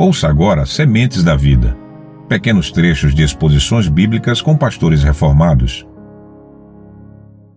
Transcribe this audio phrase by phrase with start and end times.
[0.00, 1.76] Ouça agora Sementes da Vida.
[2.28, 5.84] Pequenos trechos de exposições bíblicas com pastores reformados.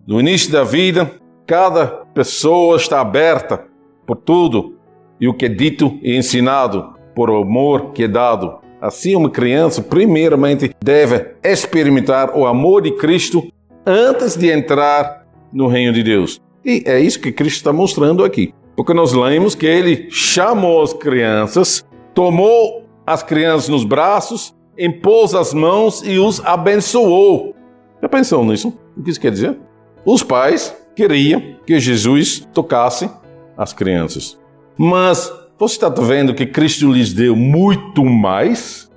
[0.04, 1.08] No início da vida,
[1.46, 3.62] cada pessoa está aberta
[4.04, 4.76] por tudo
[5.20, 8.58] e o que é dito e ensinado por o amor que é dado.
[8.80, 13.46] Assim, uma criança, primeiramente, deve experimentar o amor de Cristo
[13.86, 16.40] antes de entrar no reino de Deus.
[16.64, 18.52] E é isso que Cristo está mostrando aqui.
[18.74, 21.84] Porque nós lemos que ele chamou as crianças
[22.14, 27.54] tomou as crianças nos braços, impôs as mãos e os abençoou.
[28.00, 28.76] Já pensou nisso?
[28.96, 29.58] O que isso quer dizer?
[30.04, 33.10] Os pais queriam que Jesus tocasse
[33.56, 34.38] as crianças.
[34.76, 38.90] Mas você está vendo que Cristo lhes deu muito mais?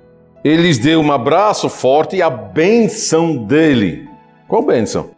[0.44, 4.08] Ele lhes deu um abraço forte e a benção dele.
[4.48, 5.10] Qual benção?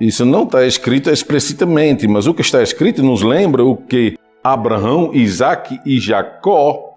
[0.00, 5.10] Isso não está escrito explicitamente, mas o que está escrito nos lembra o que Abraão,
[5.12, 6.89] Isaac e Jacó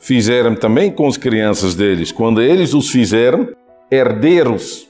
[0.00, 3.48] fizeram também com as crianças deles, quando eles os fizeram
[3.90, 4.88] herdeiros.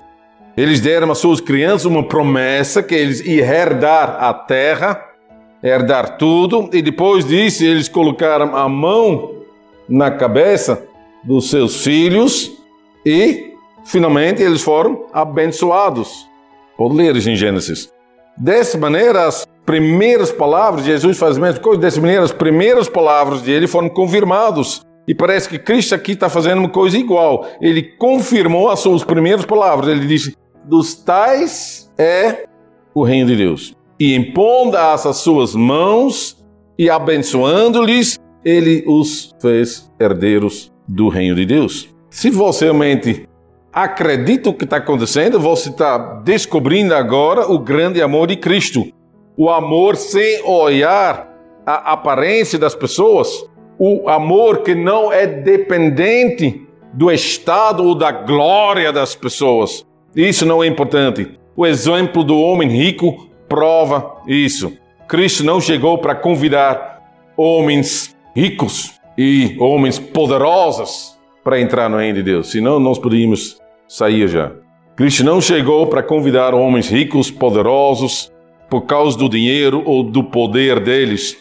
[0.57, 5.05] Eles deram às suas crianças uma promessa que eles iam herdar a terra,
[5.63, 9.35] herdar tudo, e depois disso eles colocaram a mão
[9.89, 10.83] na cabeça
[11.25, 12.53] dos seus filhos
[13.05, 16.27] e finalmente eles foram abençoados.
[16.77, 17.93] Pode ler em Gênesis.
[18.37, 23.43] Dessa maneira, as primeiras palavras, Jesus faz a mesma coisa, dessa maneira, as primeiras palavras
[23.43, 27.45] dele foram confirmados e parece que Cristo aqui está fazendo uma coisa igual.
[27.61, 29.89] Ele confirmou as suas primeiras palavras.
[29.89, 32.45] Ele disse: Dos tais é
[32.95, 33.75] o reino de Deus.
[33.99, 36.41] E impondo as suas mãos
[36.79, 41.89] e abençoando-lhes, ele os fez herdeiros do reino de Deus.
[42.09, 43.29] Se você realmente
[43.73, 48.87] acredita o que está acontecendo, você está descobrindo agora o grande amor de Cristo.
[49.37, 51.29] O amor sem olhar
[51.67, 53.45] a aparência das pessoas,
[53.83, 59.87] o amor que não é dependente do estado ou da glória das pessoas.
[60.15, 61.39] Isso não é importante.
[61.57, 64.71] O exemplo do homem rico prova isso.
[65.09, 67.01] Cristo não chegou para convidar
[67.35, 74.29] homens ricos e homens poderosos para entrar no reino de Deus, senão nós poderíamos sair
[74.29, 74.53] já.
[74.95, 78.31] Cristo não chegou para convidar homens ricos, poderosos,
[78.69, 81.39] por causa do dinheiro ou do poder deles.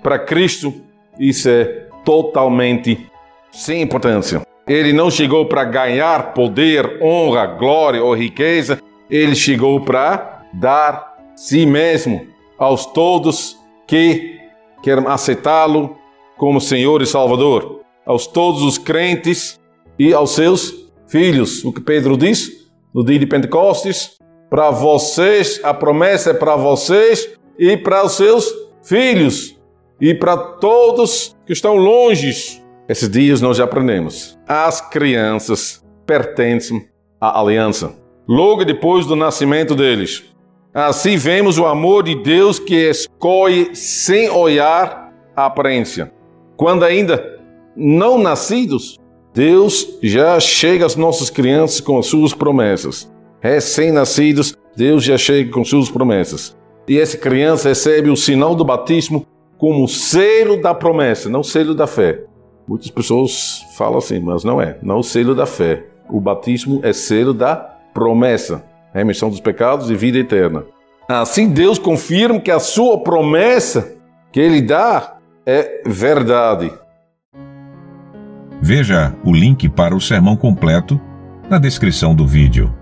[0.00, 0.72] Para Cristo,
[1.22, 3.08] isso é totalmente
[3.52, 4.42] sem importância.
[4.66, 11.64] Ele não chegou para ganhar poder, honra, glória ou riqueza, ele chegou para dar si
[11.64, 12.26] mesmo
[12.58, 13.56] aos todos
[13.86, 14.40] que
[14.82, 15.96] querem aceitá-lo
[16.36, 19.60] como Senhor e Salvador, aos todos os crentes
[19.96, 21.64] e aos seus filhos.
[21.64, 22.50] O que Pedro diz
[22.92, 24.18] no dia de Pentecostes:
[24.50, 28.52] para vocês, a promessa é para vocês e para os seus
[28.82, 29.61] filhos
[30.00, 32.62] e para todos que estão longe.
[32.88, 34.38] Esses dias nós já aprendemos.
[34.46, 36.88] As crianças pertencem
[37.20, 37.94] à aliança.
[38.28, 40.24] Logo depois do nascimento deles.
[40.74, 46.12] Assim vemos o amor de Deus que escolhe sem olhar a aparência.
[46.56, 47.40] Quando ainda
[47.76, 48.98] não nascidos,
[49.34, 53.10] Deus já chega às nossas crianças com as suas promessas.
[53.40, 56.56] Recém-nascidos, Deus já chega com suas promessas.
[56.88, 59.26] E essa criança recebe o sinal do batismo
[59.62, 62.24] como selo da promessa, não selo da fé.
[62.66, 64.76] Muitas pessoas falam assim, mas não é.
[64.82, 65.84] Não selo da fé.
[66.10, 67.54] O batismo é selo da
[67.94, 70.64] promessa, remissão dos pecados e vida eterna.
[71.08, 73.94] Assim Deus confirma que a sua promessa
[74.32, 76.68] que ele dá é verdade.
[78.60, 81.00] Veja o link para o sermão completo
[81.48, 82.81] na descrição do vídeo.